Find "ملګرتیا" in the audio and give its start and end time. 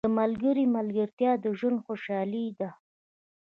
0.77-1.31